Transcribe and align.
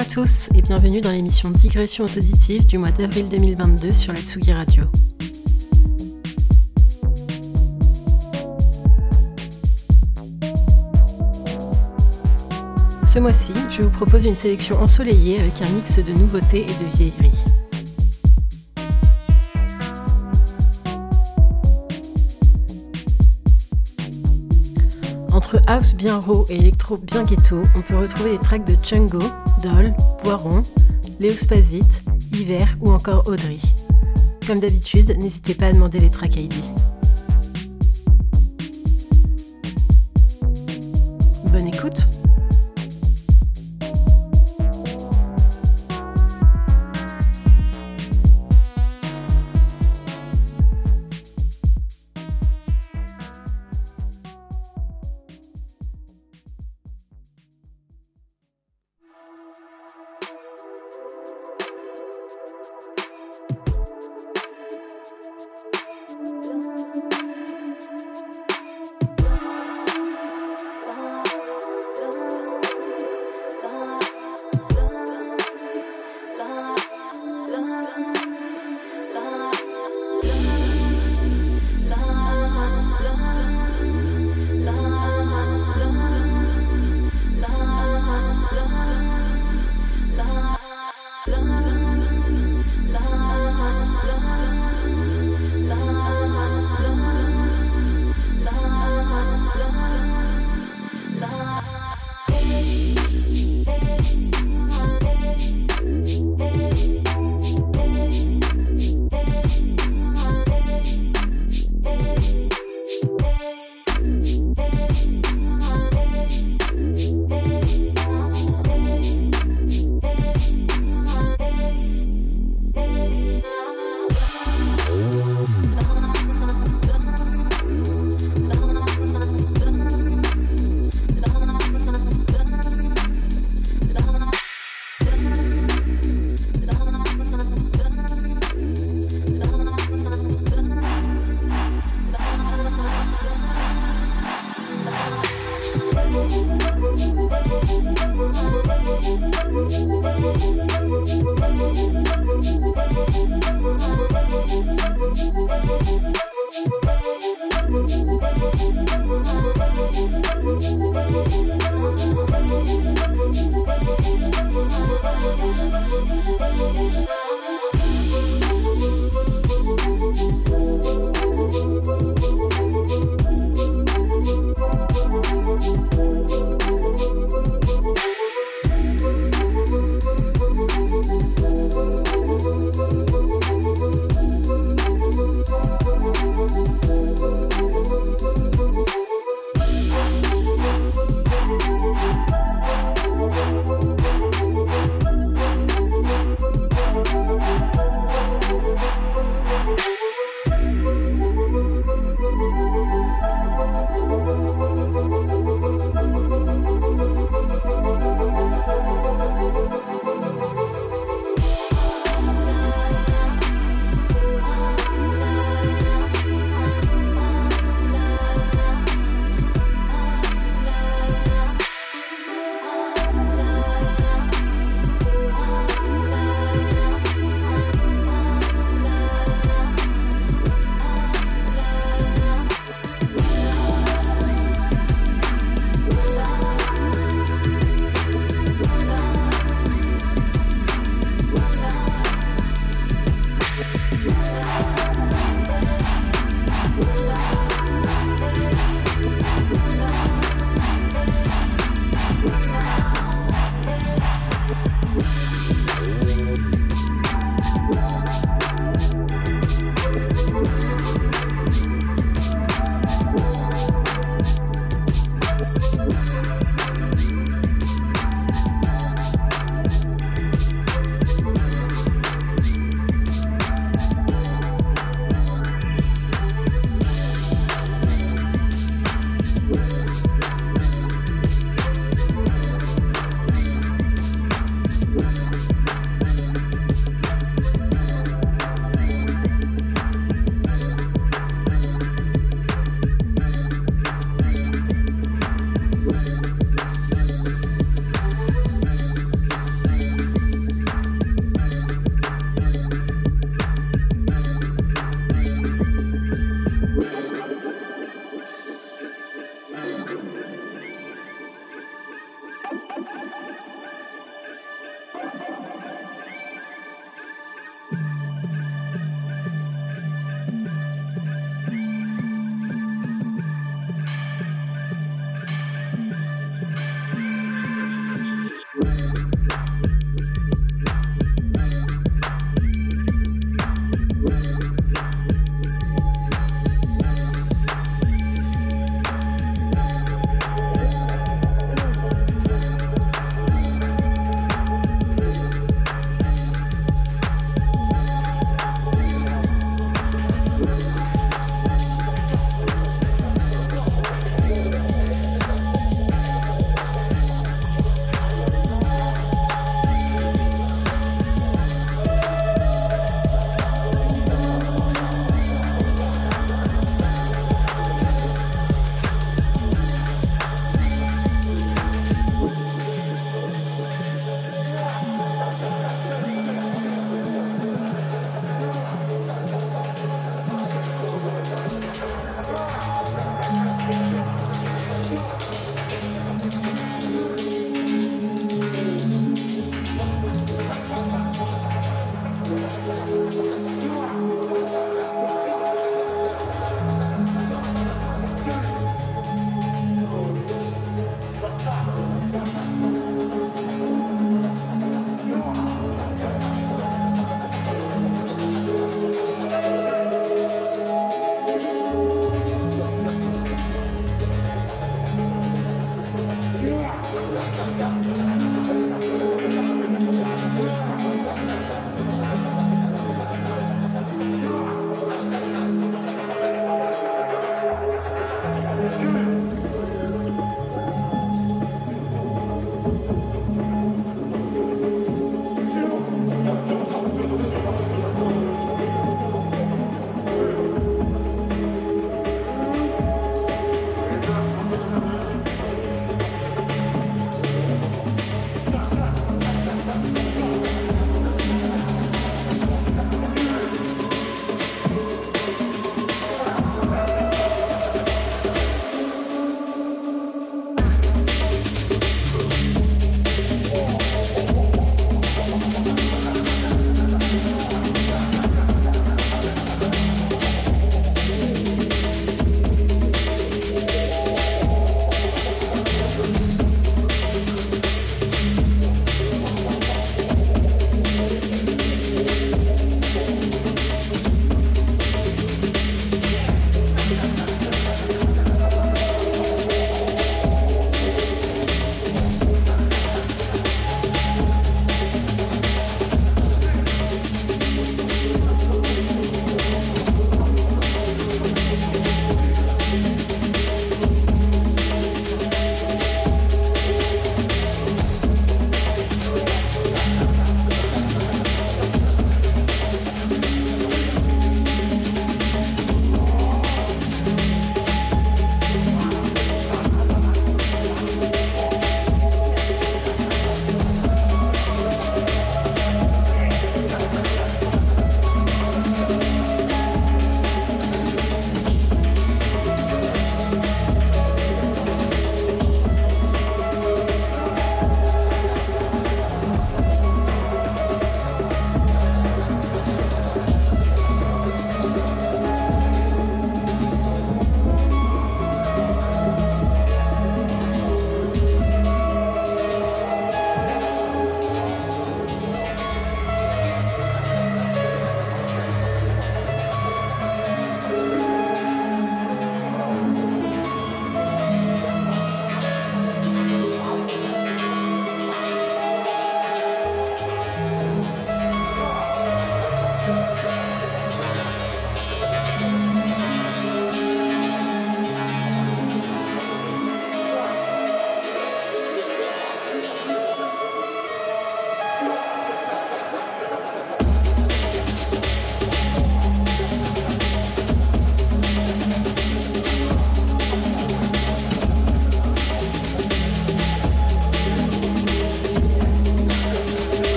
à 0.00 0.04
tous 0.06 0.48
et 0.54 0.62
bienvenue 0.62 1.02
dans 1.02 1.12
l'émission 1.12 1.50
Digression 1.50 2.06
auditive 2.06 2.66
du 2.66 2.78
mois 2.78 2.90
d'avril 2.90 3.28
2022 3.28 3.92
sur 3.92 4.14
la 4.14 4.20
Tsugi 4.20 4.50
Radio. 4.50 4.84
Ce 13.04 13.18
mois-ci, 13.18 13.52
je 13.68 13.82
vous 13.82 13.90
propose 13.90 14.24
une 14.24 14.34
sélection 14.34 14.80
ensoleillée 14.80 15.38
avec 15.38 15.60
un 15.60 15.68
mix 15.68 15.98
de 15.98 16.12
nouveautés 16.12 16.62
et 16.62 16.64
de 16.64 16.96
vieilleries. 16.96 17.44
Entre 25.30 25.60
house 25.66 25.92
bien 25.92 26.18
raw 26.18 26.46
et 26.48 26.56
électro 26.56 26.96
bien 26.96 27.22
ghetto, 27.22 27.60
on 27.76 27.82
peut 27.82 27.98
retrouver 27.98 28.30
des 28.30 28.38
tracks 28.38 28.66
de 28.66 28.76
Chungo, 28.82 29.20
Doll, 29.62 29.94
Boiron, 30.24 30.62
Léo 31.18 31.32
Spazit, 31.34 31.82
Hiver 32.32 32.76
ou 32.80 32.90
encore 32.90 33.26
Audrey. 33.26 33.58
Comme 34.46 34.60
d'habitude, 34.60 35.16
n'hésitez 35.18 35.54
pas 35.54 35.66
à 35.66 35.72
demander 35.72 35.98
les 36.00 36.10
tracks 36.10 36.36
ID. 36.36 36.54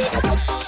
your 0.00 0.10
purpose. 0.10 0.65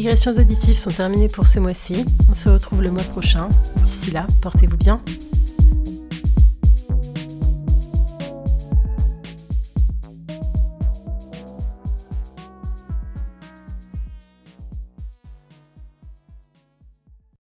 Les 0.00 0.04
digressions 0.04 0.32
auditives 0.32 0.78
sont 0.78 0.90
terminées 0.90 1.28
pour 1.28 1.46
ce 1.46 1.58
mois-ci. 1.58 2.06
On 2.30 2.34
se 2.34 2.48
retrouve 2.48 2.80
le 2.80 2.90
mois 2.90 3.02
prochain. 3.02 3.50
D'ici 3.82 4.10
là, 4.10 4.26
portez-vous 4.40 4.78
bien. 4.78 4.98